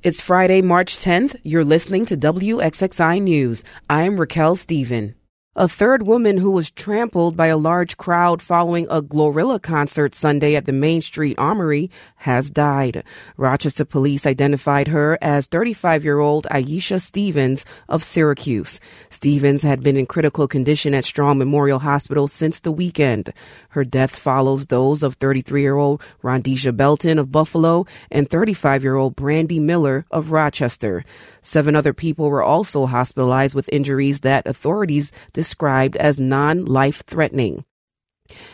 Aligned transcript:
It's 0.00 0.20
Friday, 0.20 0.62
March 0.62 0.96
10th. 0.96 1.40
You're 1.42 1.64
listening 1.64 2.06
to 2.06 2.16
WXXI 2.16 3.20
News. 3.20 3.64
I'm 3.90 4.20
Raquel 4.20 4.54
Stephen. 4.54 5.16
A 5.60 5.66
third 5.66 6.04
woman 6.04 6.36
who 6.36 6.52
was 6.52 6.70
trampled 6.70 7.36
by 7.36 7.48
a 7.48 7.56
large 7.56 7.96
crowd 7.96 8.40
following 8.40 8.86
a 8.88 9.02
Glorilla 9.02 9.60
concert 9.60 10.14
Sunday 10.14 10.54
at 10.54 10.66
the 10.66 10.72
Main 10.72 11.02
Street 11.02 11.36
Armory 11.36 11.90
has 12.18 12.48
died. 12.48 13.02
Rochester 13.36 13.84
police 13.84 14.24
identified 14.24 14.86
her 14.86 15.18
as 15.20 15.48
35 15.48 16.04
year 16.04 16.20
old 16.20 16.46
Aisha 16.52 17.00
Stevens 17.00 17.64
of 17.88 18.04
Syracuse. 18.04 18.78
Stevens 19.10 19.64
had 19.64 19.82
been 19.82 19.96
in 19.96 20.06
critical 20.06 20.46
condition 20.46 20.94
at 20.94 21.04
Strong 21.04 21.38
Memorial 21.38 21.80
Hospital 21.80 22.28
since 22.28 22.60
the 22.60 22.70
weekend. 22.70 23.32
Her 23.70 23.82
death 23.82 24.14
follows 24.14 24.66
those 24.66 25.02
of 25.02 25.14
33 25.14 25.60
year 25.60 25.76
old 25.76 26.00
Rondisha 26.22 26.76
Belton 26.76 27.18
of 27.18 27.32
Buffalo 27.32 27.84
and 28.12 28.30
35 28.30 28.84
year 28.84 28.94
old 28.94 29.16
Brandy 29.16 29.58
Miller 29.58 30.06
of 30.12 30.30
Rochester. 30.30 31.04
Seven 31.42 31.74
other 31.74 31.94
people 31.94 32.30
were 32.30 32.44
also 32.44 32.86
hospitalized 32.86 33.56
with 33.56 33.68
injuries 33.72 34.20
that 34.20 34.46
authorities 34.46 35.10
described 35.48 35.96
as 35.96 36.18
non 36.18 36.66
life 36.66 37.02
threatening. 37.06 37.64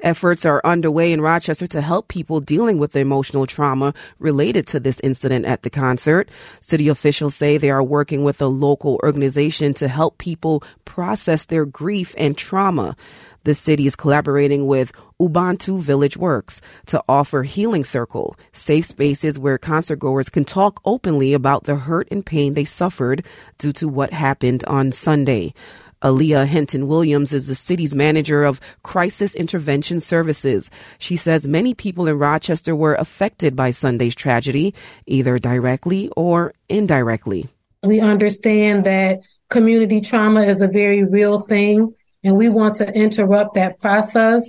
Efforts 0.00 0.44
are 0.44 0.60
underway 0.62 1.12
in 1.12 1.20
Rochester 1.20 1.66
to 1.66 1.80
help 1.80 2.06
people 2.06 2.38
dealing 2.40 2.78
with 2.78 2.92
the 2.92 3.00
emotional 3.00 3.44
trauma 3.44 3.92
related 4.20 4.68
to 4.68 4.78
this 4.78 5.00
incident 5.00 5.44
at 5.44 5.64
the 5.64 5.70
concert. 5.70 6.30
City 6.60 6.86
officials 6.86 7.34
say 7.34 7.58
they 7.58 7.70
are 7.70 7.82
working 7.82 8.22
with 8.22 8.40
a 8.40 8.46
local 8.46 9.00
organization 9.02 9.74
to 9.74 9.88
help 9.88 10.18
people 10.18 10.62
process 10.84 11.46
their 11.46 11.66
grief 11.66 12.14
and 12.16 12.38
trauma. 12.38 12.94
The 13.42 13.54
city 13.54 13.86
is 13.86 13.96
collaborating 13.96 14.66
with 14.66 14.92
Ubuntu 15.20 15.80
Village 15.80 16.16
Works 16.16 16.60
to 16.86 17.02
offer 17.08 17.42
Healing 17.42 17.84
Circle, 17.84 18.36
safe 18.52 18.84
spaces 18.84 19.38
where 19.38 19.56
concertgoers 19.56 20.30
can 20.30 20.44
talk 20.44 20.80
openly 20.84 21.32
about 21.32 21.64
the 21.64 21.76
hurt 21.76 22.08
and 22.10 22.26
pain 22.26 22.54
they 22.54 22.64
suffered 22.64 23.24
due 23.58 23.72
to 23.74 23.88
what 23.88 24.12
happened 24.12 24.64
on 24.64 24.92
Sunday. 24.92 25.54
Aaliyah 26.02 26.46
Hinton 26.46 26.88
Williams 26.88 27.32
is 27.32 27.46
the 27.46 27.54
city's 27.54 27.94
manager 27.94 28.44
of 28.44 28.60
crisis 28.82 29.34
intervention 29.34 30.00
services. 30.00 30.70
She 30.98 31.16
says 31.16 31.48
many 31.48 31.74
people 31.74 32.06
in 32.06 32.18
Rochester 32.18 32.76
were 32.76 32.94
affected 32.94 33.56
by 33.56 33.70
Sunday's 33.70 34.14
tragedy, 34.14 34.74
either 35.06 35.38
directly 35.38 36.10
or 36.16 36.52
indirectly. 36.68 37.48
We 37.82 38.00
understand 38.00 38.84
that 38.84 39.20
community 39.48 40.00
trauma 40.00 40.42
is 40.42 40.60
a 40.60 40.68
very 40.68 41.04
real 41.04 41.40
thing 41.40 41.94
and 42.24 42.36
we 42.36 42.48
want 42.48 42.74
to 42.76 42.92
interrupt 42.92 43.54
that 43.54 43.78
process. 43.78 44.42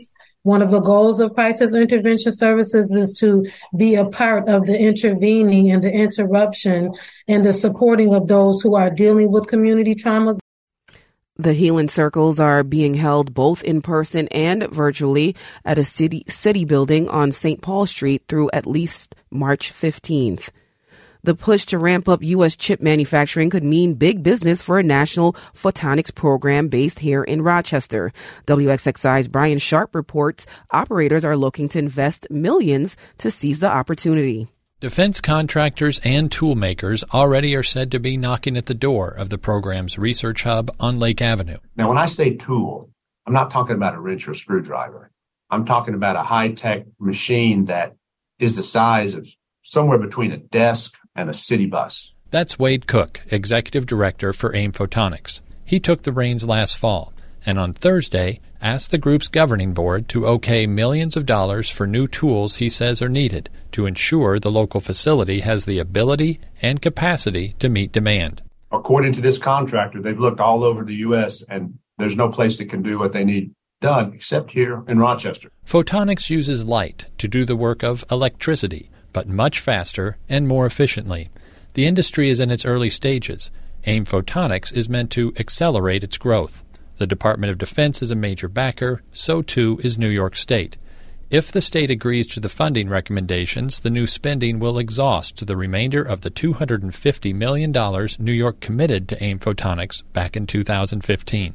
One 0.44 0.62
of 0.62 0.72
the 0.72 0.80
goals 0.80 1.20
of 1.20 1.34
crisis 1.34 1.74
intervention 1.74 2.32
services 2.32 2.90
is 2.92 3.14
to 3.20 3.46
be 3.76 3.96
a 3.96 4.06
part 4.06 4.48
of 4.48 4.66
the 4.66 4.78
intervening 4.78 5.72
and 5.72 5.84
the 5.84 5.92
interruption 5.92 6.92
and 7.28 7.44
the 7.44 7.54
supporting 7.54 8.14
of 8.14 8.28
those 8.28 8.62
who 8.62 8.76
are 8.76 8.90
dealing 8.90 9.32
with 9.32 9.48
community 9.48 9.94
traumas. 9.94 10.40
The 11.40 11.54
healing 11.54 11.88
circles 11.88 12.40
are 12.40 12.64
being 12.64 12.96
held 12.96 13.36
both 13.36 13.64
in 13.64 13.84
person 13.84 14.28
and 14.30 14.68
virtually 14.70 15.36
at 15.64 15.78
a 15.78 15.86
city 15.86 16.24
city 16.28 16.66
building 16.66 17.08
on 17.10 17.32
St. 17.32 17.62
Paul 17.62 17.86
Street 17.86 18.24
through 18.28 18.50
at 18.54 18.66
least 18.66 19.14
March 19.30 19.72
15th. 19.72 20.50
The 21.24 21.36
push 21.36 21.66
to 21.66 21.78
ramp 21.78 22.10
up 22.10 22.24
U.S. 22.24 22.56
chip 22.56 22.82
manufacturing 22.82 23.52
could 23.52 23.64
mean 23.64 23.94
big 23.94 24.24
business 24.24 24.64
for 24.64 24.80
a 24.80 24.84
national 24.84 25.34
photonics 25.54 26.14
program 26.14 26.70
based 26.70 27.00
here 27.00 27.24
in 27.24 27.44
Rochester. 27.44 28.14
WXXI's 28.48 29.28
Brian 29.28 29.60
Sharp 29.60 29.94
reports 29.94 30.48
operators 30.72 31.24
are 31.24 31.38
looking 31.38 31.70
to 31.70 31.80
invest 31.80 32.26
millions 32.32 32.98
to 33.20 33.30
seize 33.30 33.60
the 33.60 33.70
opportunity. 33.70 34.48
Defense 34.80 35.22
contractors 35.22 35.98
and 36.04 36.30
toolmakers 36.30 37.04
already 37.12 37.56
are 37.56 37.64
said 37.64 37.90
to 37.90 38.00
be 38.00 38.16
knocking 38.16 38.56
at 38.56 38.68
the 38.68 38.76
door 38.76 39.10
of 39.10 39.30
the 39.30 39.38
program's 39.40 39.98
research 39.98 40.44
hub 40.44 40.70
on 40.80 41.00
Lake 41.00 41.20
Avenue. 41.20 41.58
Now, 41.76 41.90
when 41.90 41.98
I 41.98 42.06
say 42.06 42.36
tool, 42.36 42.92
I'm 43.26 43.34
not 43.34 43.50
talking 43.50 43.76
about 43.76 43.96
a 43.96 44.00
wrench 44.00 44.28
or 44.28 44.32
a 44.32 44.36
screwdriver. 44.36 45.10
I'm 45.50 45.66
talking 45.66 45.96
about 45.96 46.16
a 46.16 46.22
high 46.22 46.52
tech 46.52 46.86
machine 47.00 47.66
that 47.66 47.96
is 48.38 48.56
the 48.56 48.62
size 48.62 49.16
of 49.16 49.28
somewhere 49.64 49.98
between 49.98 50.32
a 50.32 50.38
desk 50.38 50.96
and 51.16 51.28
a 51.28 51.34
city 51.34 51.66
bus. 51.66 52.14
That's 52.30 52.60
Wade 52.60 52.86
Cook, 52.86 53.22
Executive 53.32 53.88
Director 53.88 54.32
for 54.32 54.56
AIM 54.56 54.74
Photonics. 54.74 55.42
He 55.66 55.80
took 55.80 56.04
the 56.04 56.12
reins 56.12 56.46
last 56.46 56.78
fall 56.78 57.14
and 57.46 57.60
on 57.60 57.74
Thursday 57.74 58.40
asked 58.62 58.92
the 58.92 58.98
group's 58.98 59.28
governing 59.28 59.74
board 59.74 60.08
to 60.10 60.26
okay 60.28 60.66
millions 60.66 61.16
of 61.16 61.26
dollars 61.26 61.70
for 61.70 61.86
new 61.86 62.08
tools 62.08 62.56
he 62.56 62.70
says 62.70 63.02
are 63.02 63.10
needed 63.10 63.50
to 63.72 63.86
ensure 63.86 64.40
the 64.40 64.52
local 64.52 64.82
facility 64.82 65.42
has 65.42 65.66
the 65.66 65.80
ability 65.80 66.40
and 66.62 66.82
capacity 66.82 67.56
to 67.60 67.70
meet 67.70 67.92
demand. 67.92 68.42
According 68.72 69.14
to 69.14 69.22
this 69.22 69.38
contractor, 69.38 70.02
they've 70.02 70.20
looked 70.20 70.40
all 70.40 70.64
over 70.64 70.84
the 70.84 70.96
U.S. 70.96 71.44
and 71.50 71.78
there's 71.98 72.18
no 72.18 72.30
place 72.30 72.58
that 72.58 72.70
can 72.70 72.82
do 72.82 73.00
what 73.00 73.14
they 73.14 73.24
need 73.24 73.54
done 73.80 74.12
except 74.14 74.52
here 74.52 74.84
in 74.88 75.00
Rochester. 75.00 75.50
Photonics 75.66 76.30
uses 76.30 76.66
light 76.66 77.06
to 77.20 77.28
do 77.28 77.46
the 77.46 77.56
work 77.56 77.84
of 77.84 78.04
electricity 78.10 78.90
but 79.14 79.28
much 79.28 79.60
faster 79.60 80.18
and 80.30 80.48
more 80.48 80.68
efficiently. 80.68 81.30
The 81.74 81.86
industry 81.86 82.30
is 82.30 82.40
in 82.40 82.52
its 82.52 82.66
early 82.66 82.92
stages. 82.92 83.50
AIM 83.86 84.06
Photonics 84.06 84.72
is 84.72 84.90
meant 84.90 85.10
to 85.12 85.34
accelerate 85.38 86.04
its 86.04 86.18
growth. 86.18 86.64
The 86.98 87.08
Department 87.08 87.52
of 87.52 87.58
Defense 87.58 88.02
is 88.02 88.10
a 88.10 88.16
major 88.16 88.48
backer, 88.48 89.04
so 89.14 89.42
too 89.42 89.80
is 89.84 89.98
New 89.98 90.10
York 90.10 90.36
State. 90.36 90.78
If 91.30 91.52
the 91.52 91.62
state 91.62 91.92
agrees 91.92 92.26
to 92.28 92.40
the 92.40 92.50
funding 92.50 92.90
recommendations, 92.90 93.82
the 93.82 93.90
new 93.90 94.08
spending 94.08 94.60
will 94.60 94.80
exhaust 94.80 95.46
the 95.46 95.58
remainder 95.58 96.02
of 96.02 96.22
the 96.22 96.32
$250 96.32 97.36
million 97.36 97.72
New 98.18 98.32
York 98.32 98.62
committed 98.62 99.10
to 99.10 99.24
AIM 99.24 99.40
Photonics 99.40 100.04
back 100.14 100.38
in 100.38 100.48
2015. 100.48 101.54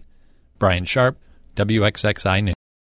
Brian 0.58 0.84
Sharp, 0.84 1.19
WXXI 1.56 2.44
News. 2.44 2.54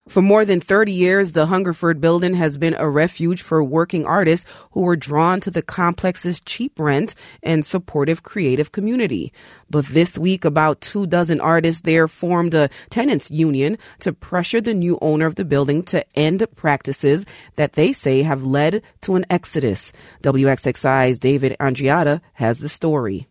For 0.08 0.22
more 0.22 0.46
than 0.46 0.62
30 0.62 0.92
years, 0.92 1.32
the 1.32 1.48
Hungerford 1.48 2.00
building 2.00 2.36
has 2.36 2.58
been 2.58 2.76
a 2.76 2.88
refuge 2.88 3.42
for 3.42 3.64
working 3.64 4.06
artists 4.06 4.46
who 4.72 4.82
were 4.82 4.96
drawn 4.96 5.42
to 5.42 5.50
the 5.50 5.64
complex's 5.64 6.40
cheap 6.42 6.80
rent 6.80 7.16
and 7.42 7.66
supportive 7.66 8.22
creative 8.22 8.72
community. 8.72 9.34
But 9.68 9.88
this 9.88 10.16
week, 10.16 10.46
about 10.46 10.80
two 10.80 11.08
dozen 11.08 11.42
artists 11.42 11.82
there 11.82 12.08
formed 12.08 12.54
a 12.54 12.70
tenants 12.92 13.32
union 13.32 13.80
to 14.02 14.14
pressure 14.14 14.62
the 14.62 14.76
new 14.76 15.00
owner 15.02 15.26
of 15.26 15.36
the 15.36 15.46
building 15.46 15.82
to 15.86 16.06
end 16.16 16.46
practices 16.56 17.26
that 17.56 17.74
they 17.74 17.92
say 17.92 18.22
have 18.22 18.44
led 18.46 18.84
to 19.02 19.16
an 19.16 19.26
exodus. 19.32 19.92
WXXI's 20.22 21.18
David 21.18 21.58
Andreatta 21.60 22.22
has 22.34 22.60
the 22.60 22.70
story. 22.70 23.28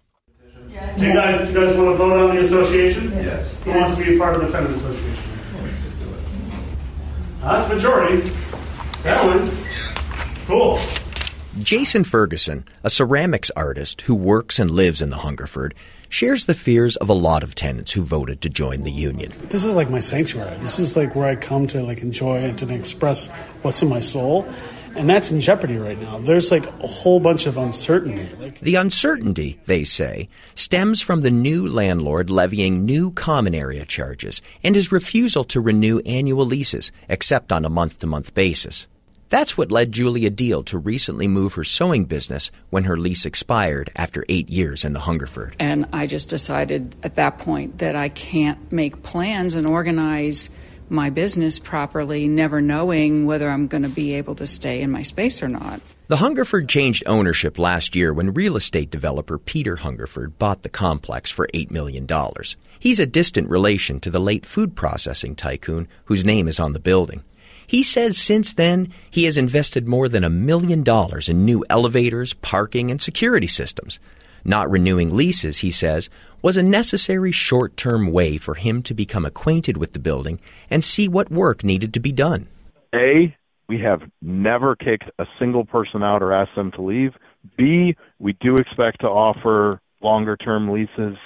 Do 0.96 1.06
you 1.06 1.12
guys, 1.12 1.40
do 1.40 1.52
you 1.52 1.54
guys 1.54 1.76
want 1.76 1.92
to 1.92 1.96
vote 1.96 2.30
on 2.30 2.34
the 2.34 2.40
association? 2.40 3.12
Yes. 3.12 3.56
Who 3.62 3.70
wants 3.70 3.96
to 3.96 4.04
be 4.04 4.16
a 4.16 4.18
part 4.18 4.34
of 4.34 4.42
the 4.42 4.50
tenant 4.50 4.74
association? 4.74 5.23
Uh, 7.44 7.60
that's 7.60 7.72
majority. 7.72 8.30
That 9.02 9.22
one's 9.24 9.64
Cool. 10.46 10.78
Jason 11.58 12.04
Ferguson, 12.04 12.66
a 12.82 12.90
ceramics 12.90 13.50
artist 13.56 14.02
who 14.02 14.14
works 14.14 14.58
and 14.58 14.70
lives 14.70 15.00
in 15.00 15.10
the 15.10 15.18
Hungerford, 15.18 15.74
shares 16.08 16.44
the 16.44 16.54
fears 16.54 16.96
of 16.96 17.08
a 17.08 17.14
lot 17.14 17.42
of 17.42 17.54
tenants 17.54 17.92
who 17.92 18.02
voted 18.02 18.40
to 18.42 18.48
join 18.48 18.82
the 18.82 18.90
union. 18.90 19.32
This 19.48 19.64
is 19.64 19.74
like 19.74 19.90
my 19.90 20.00
sanctuary. 20.00 20.56
This 20.58 20.78
is 20.78 20.96
like 20.96 21.14
where 21.14 21.26
I 21.26 21.36
come 21.36 21.66
to 21.68 21.82
like 21.82 22.02
enjoy 22.02 22.38
and 22.38 22.58
to 22.58 22.74
express 22.74 23.28
what's 23.62 23.82
in 23.82 23.88
my 23.88 24.00
soul. 24.00 24.46
And 24.96 25.10
that's 25.10 25.32
in 25.32 25.40
jeopardy 25.40 25.76
right 25.76 26.00
now. 26.00 26.18
There's 26.18 26.50
like 26.50 26.66
a 26.66 26.86
whole 26.86 27.20
bunch 27.20 27.46
of 27.46 27.56
uncertainty. 27.56 28.28
Like, 28.36 28.60
the 28.60 28.76
uncertainty, 28.76 29.58
they 29.66 29.84
say, 29.84 30.28
stems 30.54 31.00
from 31.00 31.22
the 31.22 31.30
new 31.30 31.66
landlord 31.66 32.30
levying 32.30 32.84
new 32.84 33.10
common 33.10 33.54
area 33.54 33.84
charges 33.84 34.40
and 34.62 34.74
his 34.74 34.92
refusal 34.92 35.44
to 35.44 35.60
renew 35.60 35.98
annual 36.00 36.46
leases, 36.46 36.92
except 37.08 37.52
on 37.52 37.64
a 37.64 37.70
month 37.70 37.98
to 38.00 38.06
month 38.06 38.34
basis. 38.34 38.86
That's 39.30 39.58
what 39.58 39.72
led 39.72 39.90
Julia 39.90 40.30
Deal 40.30 40.62
to 40.64 40.78
recently 40.78 41.26
move 41.26 41.54
her 41.54 41.64
sewing 41.64 42.04
business 42.04 42.52
when 42.70 42.84
her 42.84 42.96
lease 42.96 43.26
expired 43.26 43.90
after 43.96 44.24
eight 44.28 44.48
years 44.48 44.84
in 44.84 44.92
the 44.92 45.00
Hungerford. 45.00 45.56
And 45.58 45.86
I 45.92 46.06
just 46.06 46.28
decided 46.28 46.94
at 47.02 47.16
that 47.16 47.38
point 47.38 47.78
that 47.78 47.96
I 47.96 48.10
can't 48.10 48.70
make 48.70 49.02
plans 49.02 49.56
and 49.56 49.66
organize 49.66 50.50
my 50.94 51.10
business 51.10 51.58
properly, 51.58 52.28
never 52.28 52.60
knowing 52.60 53.26
whether 53.26 53.50
I'm 53.50 53.66
going 53.66 53.82
to 53.82 53.88
be 53.88 54.14
able 54.14 54.34
to 54.36 54.46
stay 54.46 54.80
in 54.80 54.90
my 54.90 55.02
space 55.02 55.42
or 55.42 55.48
not. 55.48 55.80
The 56.06 56.18
Hungerford 56.18 56.68
changed 56.68 57.02
ownership 57.06 57.58
last 57.58 57.96
year 57.96 58.12
when 58.12 58.34
real 58.34 58.56
estate 58.56 58.90
developer 58.90 59.38
Peter 59.38 59.76
Hungerford 59.76 60.38
bought 60.38 60.62
the 60.62 60.68
complex 60.68 61.30
for 61.30 61.48
$8 61.54 61.70
million. 61.70 62.06
He's 62.78 63.00
a 63.00 63.06
distant 63.06 63.48
relation 63.48 64.00
to 64.00 64.10
the 64.10 64.20
late 64.20 64.46
food 64.46 64.76
processing 64.76 65.34
tycoon 65.34 65.88
whose 66.04 66.24
name 66.24 66.46
is 66.46 66.60
on 66.60 66.74
the 66.74 66.78
building. 66.78 67.24
He 67.66 67.82
says 67.82 68.18
since 68.18 68.52
then 68.52 68.92
he 69.10 69.24
has 69.24 69.38
invested 69.38 69.88
more 69.88 70.08
than 70.08 70.24
a 70.24 70.30
million 70.30 70.82
dollars 70.82 71.28
in 71.28 71.44
new 71.44 71.64
elevators, 71.70 72.34
parking, 72.34 72.90
and 72.90 73.00
security 73.00 73.46
systems. 73.46 73.98
Not 74.44 74.70
renewing 74.70 75.14
leases, 75.14 75.58
he 75.58 75.70
says, 75.70 76.10
was 76.42 76.56
a 76.56 76.62
necessary 76.62 77.32
short 77.32 77.76
term 77.76 78.12
way 78.12 78.36
for 78.36 78.54
him 78.54 78.82
to 78.82 78.94
become 78.94 79.24
acquainted 79.24 79.76
with 79.76 79.92
the 79.92 79.98
building 79.98 80.40
and 80.70 80.84
see 80.84 81.08
what 81.08 81.30
work 81.30 81.64
needed 81.64 81.94
to 81.94 82.00
be 82.00 82.12
done. 82.12 82.48
A, 82.94 83.34
we 83.68 83.80
have 83.80 84.02
never 84.20 84.76
kicked 84.76 85.10
a 85.18 85.24
single 85.38 85.64
person 85.64 86.02
out 86.02 86.22
or 86.22 86.32
asked 86.32 86.54
them 86.54 86.70
to 86.72 86.82
leave. 86.82 87.12
B, 87.56 87.96
we 88.18 88.34
do 88.40 88.56
expect 88.56 89.00
to 89.00 89.06
offer 89.06 89.80
longer 90.02 90.36
term 90.36 90.70
leases 90.70 91.16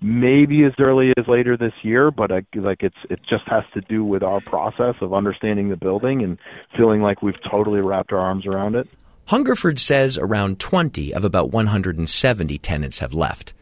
maybe 0.00 0.64
as 0.64 0.72
early 0.78 1.12
as 1.16 1.24
later 1.26 1.56
this 1.56 1.72
year, 1.82 2.10
but 2.10 2.30
I, 2.30 2.42
like 2.54 2.82
it's 2.82 2.96
it 3.08 3.20
just 3.28 3.44
has 3.46 3.64
to 3.72 3.80
do 3.82 4.04
with 4.04 4.22
our 4.22 4.40
process 4.40 4.94
of 5.00 5.14
understanding 5.14 5.70
the 5.70 5.76
building 5.76 6.22
and 6.22 6.38
feeling 6.76 7.00
like 7.00 7.22
we've 7.22 7.40
totally 7.50 7.80
wrapped 7.80 8.12
our 8.12 8.18
arms 8.18 8.46
around 8.46 8.74
it. 8.74 8.86
Hungerford 9.26 9.78
says 9.78 10.18
around 10.18 10.60
20 10.60 11.14
of 11.14 11.24
about 11.24 11.50
170 11.50 12.58
tenants 12.58 12.98
have 12.98 13.14
left. 13.14 13.54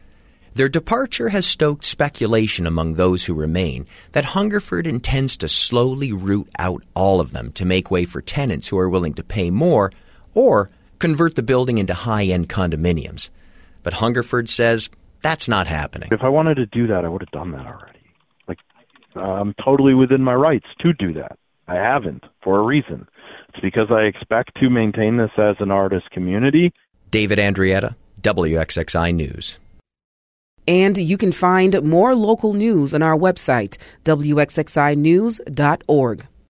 Their 0.55 0.69
departure 0.69 1.29
has 1.29 1.45
stoked 1.45 1.85
speculation 1.85 2.67
among 2.67 2.93
those 2.93 3.25
who 3.25 3.33
remain 3.33 3.87
that 4.11 4.25
Hungerford 4.25 4.85
intends 4.85 5.37
to 5.37 5.47
slowly 5.47 6.11
root 6.11 6.49
out 6.59 6.83
all 6.93 7.19
of 7.19 7.31
them 7.31 7.51
to 7.53 7.65
make 7.65 7.89
way 7.89 8.05
for 8.05 8.21
tenants 8.21 8.67
who 8.67 8.77
are 8.77 8.89
willing 8.89 9.13
to 9.15 9.23
pay 9.23 9.49
more 9.49 9.91
or 10.33 10.69
convert 10.99 11.35
the 11.35 11.41
building 11.41 11.77
into 11.77 11.93
high 11.93 12.25
end 12.25 12.49
condominiums. 12.49 13.29
But 13.83 13.93
Hungerford 13.93 14.49
says 14.49 14.89
that's 15.21 15.47
not 15.47 15.65
happening. 15.65 16.09
If 16.11 16.21
I 16.21 16.29
wanted 16.29 16.55
to 16.55 16.65
do 16.65 16.87
that, 16.87 17.05
I 17.05 17.07
would 17.07 17.21
have 17.21 17.31
done 17.31 17.51
that 17.51 17.65
already. 17.65 17.99
Like, 18.47 18.59
I'm 19.15 19.55
totally 19.63 19.93
within 19.93 20.21
my 20.21 20.35
rights 20.35 20.67
to 20.81 20.93
do 20.93 21.13
that. 21.13 21.37
I 21.67 21.75
haven't 21.75 22.25
for 22.43 22.59
a 22.59 22.63
reason. 22.63 23.07
It's 23.53 23.61
because 23.61 23.91
I 23.91 24.01
expect 24.01 24.59
to 24.59 24.69
maintain 24.69 25.15
this 25.17 25.31
as 25.37 25.55
an 25.59 25.71
artist 25.71 26.09
community. 26.11 26.73
David 27.11 27.37
Andreatta, 27.37 27.95
WXXI 28.21 29.13
News. 29.13 29.59
And 30.67 30.97
you 30.97 31.17
can 31.17 31.31
find 31.31 31.81
more 31.83 32.15
local 32.15 32.53
news 32.53 32.93
on 32.93 33.01
our 33.03 33.17
website, 33.17 33.77
wxxinews.org. 34.05 36.27